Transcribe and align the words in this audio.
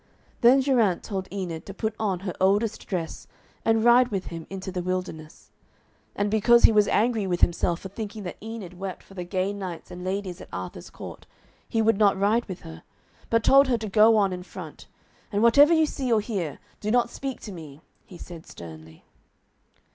Then 0.41 0.61
Geraint 0.61 1.03
told 1.03 1.27
Enid 1.31 1.63
to 1.67 1.75
put 1.75 1.93
on 1.99 2.21
her 2.21 2.33
oldest 2.41 2.87
dress 2.87 3.27
and 3.63 3.83
ride 3.83 4.07
with 4.07 4.25
him 4.33 4.47
into 4.49 4.71
the 4.71 4.81
wilderness. 4.81 5.51
And 6.15 6.31
because 6.31 6.63
he 6.63 6.71
was 6.71 6.87
angry 6.87 7.27
with 7.27 7.41
himself 7.41 7.81
for 7.81 7.89
thinking 7.89 8.23
that 8.23 8.41
Enid 8.41 8.79
wept 8.79 9.03
for 9.03 9.13
the 9.13 9.23
gay 9.23 9.53
knights 9.53 9.91
and 9.91 10.03
ladies 10.03 10.41
at 10.41 10.49
Arthur's 10.51 10.89
court, 10.89 11.27
he 11.69 11.83
would 11.83 11.99
not 11.99 12.17
ride 12.17 12.45
with 12.45 12.61
her, 12.61 12.81
but 13.29 13.43
told 13.43 13.67
her 13.67 13.77
to 13.77 13.87
go 13.89 14.17
on 14.17 14.33
in 14.33 14.41
front, 14.41 14.87
and 15.31 15.43
'whatever 15.43 15.71
you 15.71 15.85
see 15.85 16.11
or 16.11 16.19
hear, 16.19 16.57
do 16.79 16.89
not 16.89 17.11
speak 17.11 17.39
to 17.41 17.51
me,' 17.51 17.81
he 18.03 18.17
said 18.17 18.47
sternly. 18.47 19.05